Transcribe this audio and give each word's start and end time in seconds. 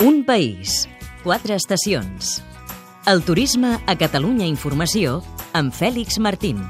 Un 0.00 0.24
país, 0.24 0.88
quatre 1.22 1.52
estacions. 1.54 2.38
El 3.04 3.20
turisme 3.20 3.74
a 3.84 3.94
Catalunya 4.00 4.46
Informació 4.48 5.18
amb 5.52 5.76
Fèlix 5.76 6.16
Martín. 6.16 6.62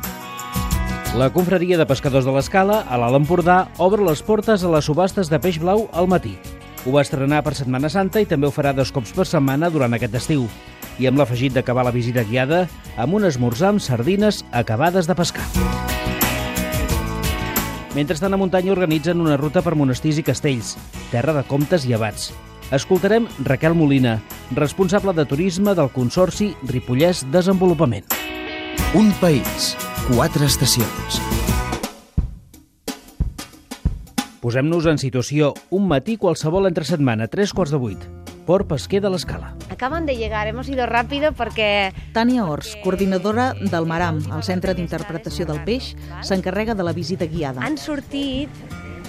La 1.14 1.28
confraria 1.30 1.78
de 1.78 1.86
pescadors 1.86 2.26
de 2.26 2.34
l'Escala, 2.34 2.80
a 2.90 2.98
l'Alt 2.98 3.20
Empordà, 3.20 3.60
obre 3.78 4.02
les 4.02 4.24
portes 4.26 4.66
a 4.66 4.72
les 4.74 4.90
subhastes 4.90 5.30
de 5.30 5.38
peix 5.38 5.60
blau 5.62 5.86
al 5.94 6.10
matí. 6.10 6.34
Ho 6.82 6.96
va 6.96 7.06
estrenar 7.06 7.44
per 7.46 7.54
Setmana 7.54 7.86
Santa 7.86 8.18
i 8.18 8.26
també 8.26 8.50
ho 8.50 8.52
farà 8.56 8.74
dos 8.74 8.90
cops 8.90 9.14
per 9.14 9.28
setmana 9.30 9.70
durant 9.70 9.94
aquest 9.94 10.18
estiu. 10.24 10.50
I 10.98 11.06
amb 11.06 11.22
l'afegit 11.22 11.54
d'acabar 11.54 11.86
la 11.86 11.94
visita 11.94 12.26
guiada 12.26 12.64
amb 12.98 13.14
un 13.14 13.30
esmorzar 13.30 13.70
amb 13.70 13.86
sardines 13.86 14.42
acabades 14.50 15.06
de 15.06 15.14
pescar. 15.14 15.46
Mentrestant, 17.94 18.34
a 18.34 18.42
muntanya 18.42 18.74
organitzen 18.74 19.22
una 19.22 19.38
ruta 19.38 19.62
per 19.62 19.78
monestirs 19.78 20.18
i 20.18 20.26
castells, 20.26 20.74
terra 21.14 21.38
de 21.38 21.46
comtes 21.46 21.86
i 21.86 21.94
abats. 21.94 22.32
Escoltarem 22.70 23.26
Raquel 23.42 23.74
Molina, 23.74 24.20
responsable 24.54 25.10
de 25.12 25.24
turisme 25.26 25.72
del 25.74 25.88
Consorci 25.90 26.52
Ripollès 26.62 27.24
Desenvolupament. 27.34 28.04
Un 28.94 29.10
país, 29.18 29.72
quatre 30.06 30.46
estacions. 30.46 31.18
Posem-nos 34.38 34.86
en 34.86 35.02
situació 35.02 35.50
un 35.74 35.88
matí 35.90 36.14
qualsevol 36.16 36.70
entre 36.70 36.86
setmana, 36.86 37.26
tres 37.26 37.50
quarts 37.50 37.74
de 37.74 37.80
vuit. 37.82 38.06
Port 38.46 38.70
pesquer 38.70 39.02
de 39.02 39.10
l'Escala. 39.10 39.50
Acaban 39.68 40.06
de 40.06 40.14
llegar, 40.14 40.46
hemos 40.46 40.68
ido 40.68 40.86
rápido 40.86 41.32
porque... 41.32 41.90
Tània 42.14 42.46
Ors, 42.46 42.76
coordinadora 42.84 43.52
del 43.58 43.86
MARAM, 43.86 44.22
el 44.30 44.46
Centre 44.46 44.78
d'Interpretació 44.78 45.42
del 45.50 45.64
Peix, 45.66 45.96
s'encarrega 46.22 46.78
de 46.78 46.86
la 46.86 46.94
visita 46.94 47.26
guiada. 47.26 47.66
Han 47.66 47.78
sortit 47.78 48.48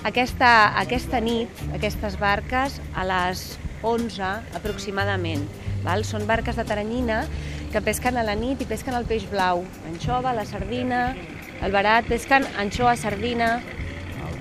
aquesta, 0.04 0.52
aquesta 0.80 1.20
nit, 1.22 1.50
aquestes 1.76 2.18
barques, 2.20 2.80
a 2.96 3.06
les 3.06 3.44
11 3.86 4.30
aproximadament. 4.58 5.44
Val? 5.86 6.06
Són 6.06 6.28
barques 6.30 6.58
de 6.58 6.66
taranyina 6.68 7.24
que 7.72 7.82
pesquen 7.82 8.18
a 8.18 8.26
la 8.26 8.36
nit 8.38 8.62
i 8.62 8.68
pesquen 8.70 8.98
el 8.98 9.08
peix 9.10 9.26
blau, 9.32 9.64
anxova, 9.90 10.34
la 10.38 10.46
sardina, 10.46 11.16
el 11.62 11.72
barat, 11.74 12.08
pescan 12.10 12.46
anchoa, 12.60 12.96
sardina, 12.98 13.60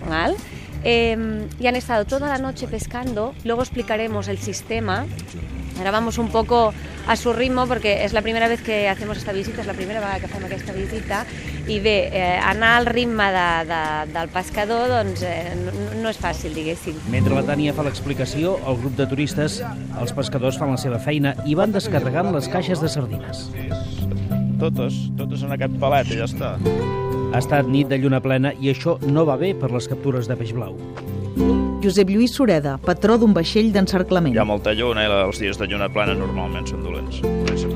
¿vale? 0.09 0.37
Eh, 0.83 1.47
y 1.59 1.67
han 1.67 1.77
estado 1.77 2.07
toda 2.07 2.29
la 2.29 2.39
noche 2.39 2.67
pescando. 2.67 3.35
Luego 3.45 3.63
explicaremos 3.63 4.29
el 4.29 4.39
sistema. 4.39 5.07
Ahora 5.81 5.93
vamos 5.93 6.19
un 6.19 6.29
poco 6.29 6.75
a 7.07 7.17
su 7.17 7.33
ritmo 7.33 7.67
porque 7.67 8.05
es 8.05 8.13
la 8.13 8.21
primera 8.21 8.49
vez 8.49 8.61
que 8.61 8.87
hacemos 8.87 9.17
esta 9.17 9.33
visita, 9.33 9.63
és 9.63 9.67
la 9.67 9.73
primera 9.73 9.99
vegada 9.99 10.21
que 10.21 10.29
fem 10.29 10.45
aquesta 10.45 10.75
visita 10.77 11.23
i 11.73 11.79
bé, 11.81 12.11
eh, 12.13 12.37
anar 12.37 12.75
al 12.83 12.87
ritme 12.87 13.31
de, 13.33 13.47
de, 13.65 13.81
del 14.13 14.29
pescador 14.29 14.93
doncs 14.93 15.25
eh, 15.25 15.57
no, 15.57 15.73
no 16.03 16.13
és 16.13 16.21
fàcil, 16.21 16.53
diguéssim. 16.53 16.99
Mentre 17.09 17.33
la 17.33 17.47
Tània 17.49 17.73
fa 17.73 17.87
l'explicació, 17.87 18.59
el 18.69 18.77
grup 18.83 18.99
de 19.01 19.09
turistes, 19.09 19.63
els 19.97 20.13
pescadors 20.13 20.61
fan 20.61 20.75
la 20.77 20.81
seva 20.83 21.01
feina 21.01 21.33
i 21.49 21.57
van 21.57 21.73
descarregant 21.73 22.29
les 22.37 22.51
caixes 22.53 22.85
de 22.85 22.93
sardines. 22.93 23.47
Totes, 24.61 25.07
totes 25.17 25.49
en 25.49 25.57
aquest 25.57 25.81
palet 25.81 26.13
i 26.13 26.21
ja 26.21 26.29
està. 26.29 26.59
Ha 27.33 27.41
estat 27.41 27.73
nit 27.73 27.89
de 27.89 27.97
lluna 27.97 28.21
plena 28.21 28.53
i 28.61 28.69
això 28.69 28.99
no 29.09 29.25
va 29.25 29.41
bé 29.41 29.55
per 29.57 29.73
les 29.73 29.89
captures 29.89 30.29
de 30.29 30.37
peix 30.37 30.53
blau. 30.53 30.77
Josep 31.81 32.11
Lluís 32.13 32.35
Sureda, 32.37 32.75
patró 32.85 33.17
d'un 33.17 33.33
vaixell 33.33 33.71
d'encerclament. 33.73 34.35
Hi 34.37 34.41
ha 34.43 34.45
molta 34.45 34.75
lluna 34.77 35.07
i 35.07 35.09
els 35.09 35.39
dies 35.41 35.57
de 35.57 35.69
lluna 35.71 35.89
plena 35.93 36.13
normalment 36.19 36.67
són 36.69 36.83
dolents. 36.85 37.23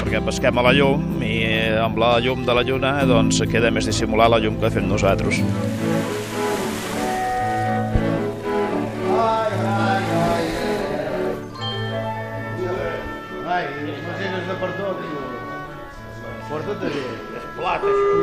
Perquè 0.02 0.20
pesquem 0.26 0.60
a 0.60 0.64
la 0.66 0.74
llum 0.76 1.22
i 1.24 1.38
amb 1.80 1.96
la 2.02 2.18
llum 2.20 2.44
de 2.44 2.56
la 2.56 2.64
lluna 2.68 2.98
doncs 3.08 3.40
queda 3.48 3.72
més 3.72 3.88
dissimular 3.88 4.28
la 4.28 4.42
llum 4.44 4.60
que 4.60 4.72
fem 4.74 4.84
nosaltres. 4.90 5.40
Ai, 13.54 13.64
no 13.80 14.38
és 14.42 14.48
de 14.50 14.58
per 14.60 14.70
tot, 14.80 15.00
tio. 15.00 15.24
Porta-te 16.50 16.92
bé. 16.92 17.06
És 17.40 17.48
plat, 17.56 17.88
això. 17.88 18.13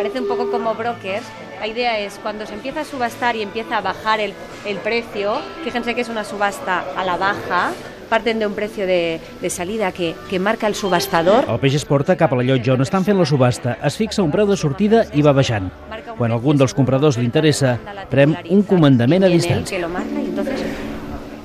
Parece 0.00 0.18
un 0.18 0.28
poco 0.28 0.50
como 0.50 0.74
brokers. 0.74 1.26
La 1.60 1.66
idea 1.66 1.98
es 1.98 2.18
cuando 2.22 2.46
se 2.46 2.54
empieza 2.54 2.80
a 2.80 2.84
subastar 2.86 3.36
y 3.36 3.42
empieza 3.42 3.76
a 3.76 3.80
bajar 3.82 4.18
el, 4.18 4.32
el 4.64 4.78
precio, 4.78 5.34
fíjense 5.62 5.94
que 5.94 6.00
es 6.00 6.08
una 6.08 6.24
subasta 6.24 6.86
a 6.96 7.04
la 7.04 7.18
baja, 7.18 7.72
parten 8.08 8.38
de 8.38 8.46
un 8.46 8.54
precio 8.54 8.86
de, 8.86 9.20
de 9.42 9.50
salida 9.50 9.92
que, 9.92 10.14
que 10.30 10.38
marca 10.38 10.66
el 10.68 10.74
subastador. 10.74 11.44
El 11.46 11.60
peix 11.60 11.74
es 11.76 11.84
porta 11.84 12.16
cap 12.16 12.32
a 12.32 12.38
la 12.40 12.46
llotja 12.48 12.72
on 12.72 12.80
estan 12.80 13.04
fent 13.04 13.20
la 13.20 13.26
subhasta, 13.28 13.74
es 13.84 13.98
fixa 14.00 14.24
un 14.24 14.32
preu 14.32 14.48
de 14.48 14.56
sortida 14.56 15.02
i 15.12 15.20
va 15.20 15.34
baixant. 15.36 15.68
Quan 16.16 16.32
algun 16.32 16.56
dels 16.56 16.72
compradors 16.72 17.18
li 17.20 17.26
interessa, 17.28 17.74
prem 18.08 18.32
un 18.48 18.62
comandament 18.64 19.28
a 19.28 19.28
distància. 19.28 19.76
que 19.76 19.82
lo 19.82 19.90
marca 19.90 20.16
y 20.16 20.30
entonces 20.32 20.64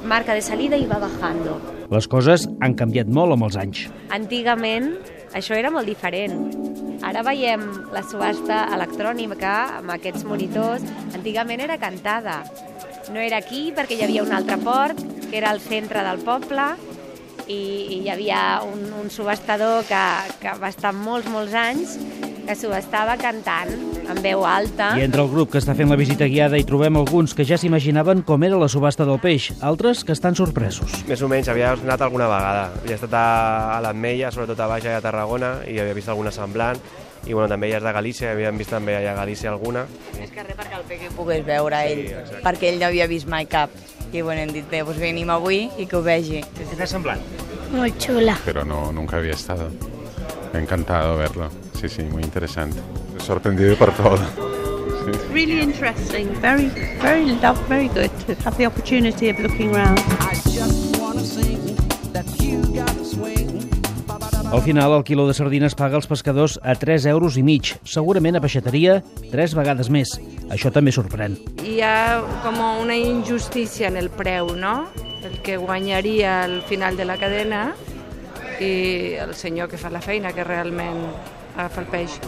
marca 0.05 0.33
de 0.33 0.41
salida 0.41 0.77
y 0.77 0.85
va 0.85 0.99
bajando. 1.03 1.59
Les 1.91 2.07
coses 2.07 2.47
han 2.61 2.79
canviat 2.79 3.11
molt 3.11 3.35
amb 3.35 3.49
els 3.49 3.59
anys. 3.59 3.89
Antigament 4.16 4.93
això 5.35 5.59
era 5.59 5.69
molt 5.75 5.91
diferent. 5.91 6.65
Ara 7.05 7.21
veiem 7.21 7.63
la 7.93 8.01
subhasta 8.01 8.63
electrònica 8.73 9.53
amb 9.77 9.93
aquests 9.93 10.25
monitors. 10.25 10.85
Antigament 11.13 11.61
era 11.61 11.77
cantada. 11.77 12.39
No 13.13 13.21
era 13.21 13.38
aquí 13.38 13.69
perquè 13.75 13.99
hi 13.99 14.05
havia 14.07 14.25
un 14.25 14.33
altre 14.33 14.57
port, 14.63 14.99
que 15.29 15.38
era 15.38 15.51
el 15.53 15.61
centre 15.61 16.01
del 16.07 16.23
poble, 16.25 16.66
i, 17.45 17.57
i 17.57 17.99
hi 18.01 18.09
havia 18.09 18.41
un, 18.66 18.88
un 19.03 19.11
subhastador 19.13 19.85
que, 19.85 20.05
que 20.41 20.55
va 20.61 20.71
estar 20.73 20.95
molts, 20.97 21.29
molts 21.29 21.53
anys 21.53 21.99
que 22.45 22.56
subhastava 22.57 23.16
cantant 23.17 23.72
amb 24.09 24.22
veu 24.23 24.44
alta. 24.45 24.91
I 25.00 25.06
entre 25.06 25.23
el 25.23 25.29
grup 25.31 25.51
que 25.53 25.59
està 25.61 25.73
fent 25.78 25.89
la 25.89 25.97
visita 26.00 26.28
guiada 26.29 26.59
hi 26.59 26.66
trobem 26.67 26.97
alguns 27.00 27.33
que 27.35 27.45
ja 27.47 27.57
s'imaginaven 27.57 28.22
com 28.28 28.44
era 28.45 28.59
la 28.61 28.69
subhasta 28.69 29.06
del 29.07 29.19
peix, 29.23 29.50
altres 29.66 30.03
que 30.06 30.13
estan 30.13 30.38
sorpresos. 30.38 30.94
Més 31.09 31.23
o 31.25 31.29
menys, 31.31 31.50
havia 31.50 31.73
anat 31.73 32.05
alguna 32.05 32.28
vegada. 32.31 32.67
Havia 32.84 33.00
estat 33.00 33.17
a, 33.17 33.25
a 33.78 33.81
l'Ametlla, 33.85 34.31
sobretot 34.35 34.61
a 34.61 34.69
Baixa 34.69 34.94
i 34.94 35.00
a 35.00 35.01
Tarragona, 35.03 35.55
i 35.66 35.79
havia 35.81 35.97
vist 35.97 36.13
alguna 36.13 36.31
semblant. 36.35 36.79
I 37.25 37.34
bueno, 37.34 37.50
també 37.50 37.72
ella 37.72 37.79
és 37.79 37.85
de 37.88 37.91
Galícia, 37.95 38.31
havíem 38.35 38.59
vist 38.61 38.69
també 38.69 38.94
allà 39.00 39.16
a 39.16 39.19
Galícia 39.23 39.50
alguna. 39.50 39.88
Més 40.19 40.29
que 40.29 40.45
res 40.45 40.59
perquè 40.59 40.78
el 40.78 40.85
Peque 40.85 41.09
pogués 41.17 41.41
veure 41.47 41.79
ell, 41.89 42.03
sí, 42.29 42.41
perquè 42.45 42.69
ell 42.69 42.78
no 42.84 42.85
havia 42.91 43.09
vist 43.09 43.25
mai 43.28 43.50
cap. 43.50 43.73
I 44.13 44.22
bueno, 44.22 44.45
hem 44.45 44.53
dit, 44.53 44.67
bé, 44.69 44.84
doncs 44.85 45.01
venim 45.01 45.34
avui 45.34 45.66
i 45.81 45.88
que 45.89 45.97
ho 45.97 46.03
vegi. 46.05 46.44
Què 46.53 46.69
t'ha 46.78 46.85
semblat? 46.88 47.19
Muy 47.73 47.91
chula. 47.97 48.38
pero 48.45 48.63
no, 48.63 48.91
nunca 48.94 49.17
había 49.17 49.34
estado. 49.34 49.72
Encantado 50.53 51.17
verlo. 51.17 51.50
Sí, 51.88 52.01
sí, 52.01 52.03
muy 52.03 52.23
interesante. 52.23 52.79
Sorprendido 53.19 53.75
por 53.75 53.91
todo. 53.91 54.18
Really 55.31 55.62
interesting. 55.62 56.29
Very, 56.41 56.72
very 57.00 57.25
love, 57.40 57.59
very 57.69 57.88
good 57.90 58.09
to 58.25 58.34
have 58.44 58.57
the 58.57 58.66
opportunity 58.66 59.29
of 59.29 59.40
looking 59.40 59.75
around. 59.75 60.00
Al 64.51 64.62
final, 64.62 64.94
el 64.94 65.03
quilo 65.03 65.28
de 65.28 65.35
sardines 65.35 65.75
paga 65.75 65.97
als 65.97 66.07
pescadors 66.07 66.59
a 66.63 66.73
3 66.73 67.06
euros 67.06 67.38
i 67.38 67.44
mig. 67.44 67.75
Segurament 67.84 68.40
a 68.40 68.41
peixateria, 68.41 69.03
3 69.29 69.53
vegades 69.53 69.91
més. 69.94 70.17
Això 70.50 70.72
també 70.73 70.90
sorprèn. 70.96 71.38
Hi 71.62 71.81
ha 71.85 72.23
com 72.41 72.57
una 72.81 72.97
injustícia 72.97 73.90
en 73.94 73.97
el 73.97 74.09
preu, 74.09 74.56
no? 74.56 74.88
El 75.22 75.38
que 75.44 75.57
guanyaria 75.57 76.41
al 76.46 76.63
final 76.63 76.97
de 76.97 77.06
la 77.06 77.17
cadena 77.22 77.75
i 78.59 79.19
el 79.22 79.35
senyor 79.35 79.69
que 79.69 79.78
fa 79.78 79.94
la 79.94 80.02
feina, 80.02 80.34
que 80.34 80.44
realment 80.44 81.34
agafa 81.55 81.81
el 81.81 81.88
peix. 81.88 82.19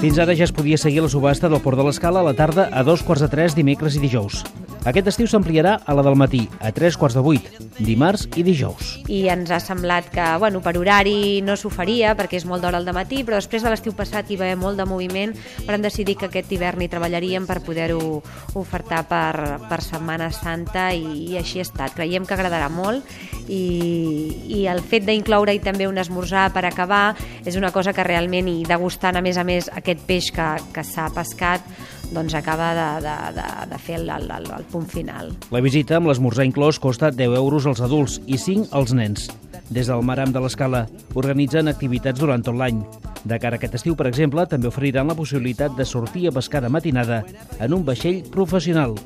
Fins 0.00 0.16
ara 0.16 0.32
ja 0.32 0.46
es 0.46 0.52
podia 0.56 0.78
seguir 0.80 1.02
la 1.04 1.12
subhasta 1.12 1.50
del 1.52 1.60
Port 1.60 1.76
de 1.76 1.84
l'Escala 1.84 2.22
a 2.22 2.28
la 2.30 2.36
tarda 2.36 2.70
a 2.72 2.84
dos 2.84 3.02
quarts 3.04 3.20
de 3.26 3.28
tres 3.28 3.56
dimecres 3.58 3.98
i 3.98 4.00
dijous. 4.00 4.44
Aquest 4.88 5.10
estiu 5.10 5.26
s'ampliarà 5.28 5.74
a 5.84 5.92
la 5.92 6.00
del 6.00 6.14
matí, 6.16 6.46
a 6.64 6.70
tres 6.72 6.96
quarts 6.96 7.12
de 7.12 7.20
vuit, 7.20 7.50
dimarts 7.84 8.24
i 8.40 8.42
dijous. 8.42 8.94
i 9.12 9.28
ens 9.28 9.50
ha 9.50 9.58
semblat 9.60 10.08
que 10.08 10.24
bueno, 10.38 10.62
per 10.64 10.78
horari 10.78 11.42
no 11.44 11.56
s'oferia 11.56 12.14
perquè 12.16 12.38
és 12.38 12.46
molt 12.48 12.62
d'hora 12.62 12.78
al 12.78 12.88
matí, 12.94 13.20
però 13.24 13.36
després 13.36 13.62
de 13.62 13.68
l'estiu 13.68 13.92
passat 13.92 14.30
hi 14.30 14.38
va 14.40 14.46
haver 14.46 14.56
molt 14.56 14.78
de 14.78 14.86
moviment, 14.86 15.34
vam 15.66 15.82
decidir 15.82 16.16
que 16.16 16.30
aquest 16.30 16.52
hivern 16.52 16.80
hi 16.80 16.88
treballaríem 16.88 17.46
per 17.46 17.60
poder-ho 17.60 18.22
ofertar 18.54 19.04
per, 19.04 19.60
per 19.68 19.82
Setmana 19.82 20.30
Santa 20.32 20.94
i, 20.94 21.28
i 21.28 21.36
així 21.36 21.60
ha 21.60 21.66
estat. 21.68 21.92
Creiem 21.92 22.24
que 22.24 22.34
agradarà 22.34 22.70
molt 22.72 23.04
i, 23.48 24.29
i 24.50 24.66
el 24.70 24.82
fet 24.82 25.06
d'incloure-hi 25.06 25.62
també 25.64 25.86
un 25.88 25.98
esmorzar 26.00 26.48
per 26.54 26.64
acabar 26.66 27.14
és 27.46 27.56
una 27.56 27.70
cosa 27.74 27.94
que 27.96 28.04
realment, 28.06 28.48
i 28.50 28.64
degustant 28.68 29.16
a 29.16 29.24
més 29.24 29.38
a 29.38 29.44
més 29.46 29.70
aquest 29.72 30.02
peix 30.08 30.30
que, 30.34 30.48
que 30.74 30.84
s'ha 30.86 31.08
pescat, 31.14 31.66
doncs 32.10 32.34
acaba 32.34 32.72
de, 32.74 32.88
de, 33.06 33.16
de, 33.38 33.46
de 33.70 33.78
fer 33.78 34.00
el, 34.00 34.08
el, 34.10 34.26
el, 34.30 34.48
el 34.56 34.66
punt 34.72 34.88
final. 34.90 35.30
La 35.54 35.62
visita 35.62 36.00
amb 36.00 36.10
l'esmorzar 36.10 36.48
inclòs 36.48 36.80
costa 36.82 37.12
10 37.14 37.36
euros 37.38 37.68
als 37.70 37.82
adults 37.86 38.18
i 38.26 38.38
5 38.38 38.74
als 38.74 38.94
nens. 38.96 39.30
Des 39.70 39.86
del 39.86 40.02
Maram 40.02 40.32
de 40.34 40.42
l'Escala 40.42 40.86
organitzen 41.14 41.70
activitats 41.70 42.18
durant 42.18 42.42
tot 42.42 42.58
l'any. 42.58 42.82
De 43.22 43.38
cara 43.38 43.54
a 43.54 43.60
aquest 43.60 43.76
estiu, 43.78 43.94
per 43.94 44.08
exemple, 44.10 44.42
també 44.50 44.66
oferiran 44.66 45.06
la 45.06 45.14
possibilitat 45.14 45.76
de 45.78 45.86
sortir 45.86 46.26
a 46.26 46.34
pescar 46.34 46.64
de 46.64 46.72
matinada 46.72 47.22
en 47.60 47.76
un 47.76 47.84
vaixell 47.86 48.24
professional. 48.34 48.96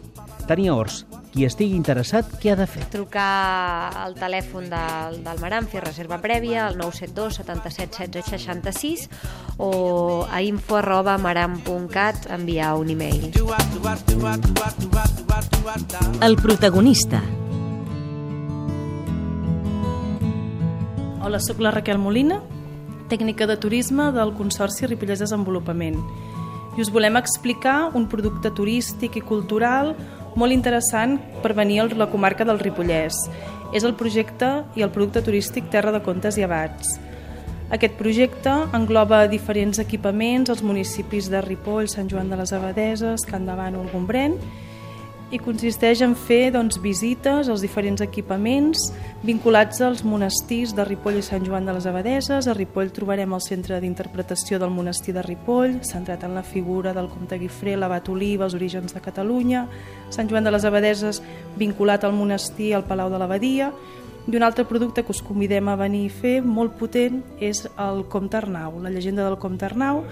Tania 0.48 0.72
Ors, 0.76 1.02
qui 1.34 1.42
estigui 1.42 1.74
interessat, 1.74 2.28
què 2.38 2.52
ha 2.52 2.54
de 2.54 2.64
fer? 2.70 2.84
Trucar 2.92 3.90
al 4.04 4.14
telèfon 4.14 4.68
del, 4.70 5.16
del 5.26 5.40
Maram, 5.42 5.66
fer 5.66 5.82
reserva 5.82 6.20
prèvia, 6.22 6.68
al 6.68 6.78
972 6.78 7.40
77 7.40 7.98
16 7.98 8.30
66 8.38 9.08
o 9.58 9.70
a 10.30 10.42
info 10.46 10.78
arroba 10.78 11.16
maram.cat 11.18 12.28
enviar 12.30 12.76
un 12.78 12.92
e-mail. 12.94 13.32
El 16.22 16.36
protagonista. 16.38 17.22
Hola, 21.24 21.40
sóc 21.42 21.58
la 21.58 21.74
Raquel 21.74 21.98
Molina, 21.98 22.38
tècnica 23.10 23.48
de 23.50 23.58
turisme 23.58 24.12
del 24.14 24.36
Consorci 24.38 24.86
Ripollès 24.86 25.24
Desenvolupament. 25.26 25.98
I 26.74 26.82
us 26.82 26.90
volem 26.90 27.14
explicar 27.20 27.92
un 27.94 28.08
producte 28.10 28.50
turístic 28.50 29.20
i 29.20 29.22
cultural 29.22 29.92
molt 30.34 30.50
interessant 30.50 31.20
per 31.42 31.54
venir 31.54 31.80
a 31.80 31.88
la 31.94 32.10
comarca 32.10 32.44
del 32.44 32.58
Ripollès. 32.58 33.14
És 33.74 33.86
el 33.86 33.94
projecte 33.94 34.64
i 34.74 34.82
el 34.82 34.90
producte 34.90 35.22
turístic 35.22 35.70
Terra 35.70 35.92
de 35.94 36.02
Contes 36.02 36.38
i 36.38 36.42
Abats. 36.42 36.96
Aquest 37.74 37.94
projecte 37.98 38.52
engloba 38.76 39.24
diferents 39.30 39.78
equipaments 39.78 40.50
als 40.50 40.62
municipis 40.62 41.30
de 41.30 41.40
Ripoll, 41.42 41.88
Sant 41.88 42.10
Joan 42.10 42.28
de 42.30 42.38
les 42.42 42.52
Abadeses, 42.52 43.24
Can 43.26 43.46
Davant 43.46 43.78
o 43.78 43.82
el 43.86 43.90
Gombrèn 43.94 44.36
i 45.34 45.40
consisteix 45.42 45.98
en 46.04 46.12
fer 46.14 46.52
doncs, 46.54 46.76
visites 46.78 47.48
als 47.50 47.62
diferents 47.64 48.02
equipaments 48.04 48.78
vinculats 49.26 49.80
als 49.82 50.04
monestirs 50.06 50.74
de 50.76 50.84
Ripoll 50.86 51.18
i 51.18 51.24
Sant 51.26 51.42
Joan 51.46 51.66
de 51.66 51.74
les 51.74 51.88
Abadeses. 51.90 52.46
A 52.46 52.54
Ripoll 52.54 52.92
trobarem 52.94 53.34
el 53.34 53.42
centre 53.42 53.80
d'interpretació 53.82 54.60
del 54.62 54.70
monestir 54.70 55.14
de 55.16 55.24
Ripoll, 55.26 55.80
centrat 55.82 56.22
en 56.22 56.36
la 56.36 56.44
figura 56.46 56.92
del 56.94 57.10
comte 57.10 57.38
Guifré, 57.40 57.74
l'abat 57.74 58.08
Oliva, 58.12 58.46
els 58.46 58.54
orígens 58.54 58.94
de 58.94 59.02
Catalunya. 59.02 59.64
Sant 60.14 60.30
Joan 60.30 60.46
de 60.46 60.54
les 60.54 60.68
Abadeses 60.68 61.20
vinculat 61.58 62.06
al 62.06 62.14
monestir 62.14 62.70
al 62.76 62.86
Palau 62.86 63.10
de 63.10 63.18
l'Abadia. 63.18 63.72
I 64.30 64.38
un 64.38 64.46
altre 64.46 64.64
producte 64.64 65.02
que 65.02 65.12
us 65.12 65.24
convidem 65.24 65.66
a 65.68 65.76
venir 65.76 66.06
a 66.12 66.14
fer, 66.14 66.36
molt 66.46 66.78
potent, 66.78 67.24
és 67.42 67.66
el 67.74 68.04
Comte 68.08 68.38
Arnau, 68.38 68.78
la 68.80 68.94
llegenda 68.94 69.26
del 69.26 69.40
Comte 69.42 69.66
Arnau. 69.66 70.04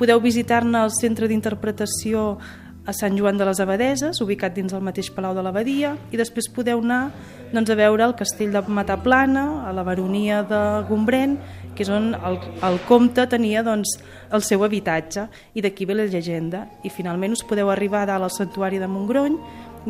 Podeu 0.00 0.18
visitar-ne 0.24 0.80
al 0.80 0.96
centre 0.96 1.28
d'interpretació 1.28 2.38
a 2.86 2.92
Sant 2.92 3.14
Joan 3.18 3.38
de 3.38 3.46
les 3.46 3.60
Abadeses, 3.62 4.18
ubicat 4.24 4.54
dins 4.56 4.72
el 4.74 4.82
mateix 4.82 5.12
Palau 5.14 5.36
de 5.36 5.42
l'Abadia, 5.44 5.92
i 6.10 6.18
després 6.18 6.48
podeu 6.50 6.80
anar 6.82 7.12
doncs, 7.52 7.70
a 7.70 7.76
veure 7.78 8.04
el 8.08 8.14
castell 8.18 8.54
de 8.54 8.62
Mataplana, 8.66 9.44
a 9.68 9.72
la 9.76 9.84
baronia 9.86 10.42
de 10.42 10.62
Gombrèn, 10.88 11.36
que 11.76 11.86
és 11.86 11.92
on 11.92 12.10
el, 12.16 12.40
el 12.66 12.80
comte 12.88 13.24
tenia 13.30 13.62
doncs, 13.62 13.94
el 14.34 14.42
seu 14.42 14.64
habitatge, 14.66 15.28
i 15.54 15.62
d'aquí 15.62 15.86
ve 15.86 15.96
la 15.96 16.08
llegenda. 16.10 16.66
I 16.82 16.90
finalment 16.90 17.36
us 17.36 17.44
podeu 17.46 17.70
arribar 17.70 18.02
a 18.02 18.10
dalt 18.14 18.26
al 18.26 18.34
santuari 18.34 18.82
de 18.82 18.90
Montgrony 18.90 19.38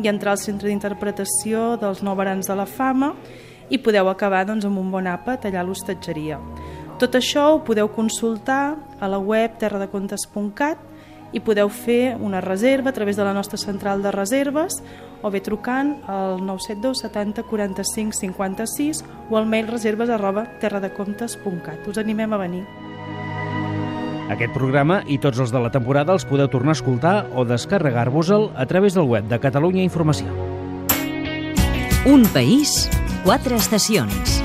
i 0.03 0.09
entrar 0.09 0.35
al 0.35 0.41
centre 0.41 0.69
d'interpretació 0.69 1.73
dels 1.81 2.05
Nou 2.05 2.15
Barans 2.19 2.49
de 2.49 2.57
la 2.57 2.69
Fama 2.69 3.13
i 3.73 3.79
podeu 3.81 4.09
acabar 4.09 4.45
doncs, 4.45 4.67
amb 4.69 4.77
un 4.77 4.93
bon 4.93 5.09
àpat 5.09 5.49
allà 5.49 5.63
a 5.63 5.67
l'hostatgeria. 5.67 6.39
Tot 7.01 7.17
això 7.17 7.49
ho 7.55 7.61
podeu 7.65 7.89
consultar 7.89 8.75
a 9.01 9.09
la 9.09 9.17
web 9.17 9.57
terradecontes.cat 9.59 10.92
i 11.33 11.41
podeu 11.41 11.69
fer 11.69 12.15
una 12.21 12.41
reserva 12.41 12.91
a 12.91 12.93
través 12.93 13.17
de 13.17 13.25
la 13.25 13.33
nostra 13.33 13.57
central 13.57 14.03
de 14.03 14.11
reserves 14.13 14.79
o 15.23 15.31
bé 15.31 15.41
trucant 15.41 15.97
al 16.07 16.39
972 16.45 17.01
70 17.03 17.43
45 17.49 18.17
56 18.19 19.03
o 19.29 19.37
al 19.37 19.49
mail 19.49 19.67
reserves 19.67 20.09
arroba 20.09 20.45
terradecomptes.cat. 20.61 21.87
Us 21.87 21.97
animem 21.97 22.33
a 22.33 22.37
venir. 22.37 22.63
Aquest 24.31 24.53
programa 24.55 25.01
i 25.05 25.17
tots 25.19 25.41
els 25.43 25.51
de 25.51 25.59
la 25.59 25.71
temporada 25.71 26.13
els 26.15 26.25
podeu 26.25 26.47
tornar 26.47 26.73
a 26.73 26.79
escoltar 26.79 27.15
o 27.35 27.43
descarregar-vos-el 27.45 28.51
a 28.55 28.65
través 28.65 28.95
del 28.95 29.09
web 29.09 29.27
de 29.27 29.39
Catalunya 29.39 29.83
Informació. 29.83 30.31
Un 32.05 32.25
país, 32.33 32.89
quatre 33.23 33.55
estacions. 33.55 34.39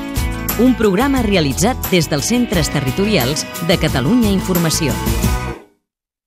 Un 0.58 0.75
programa 0.75 1.23
realitzat 1.23 1.90
des 1.93 2.11
dels 2.11 2.26
centres 2.26 2.70
territorials 2.75 3.46
de 3.70 3.79
Catalunya 3.79 4.31
Informació. 4.35 4.94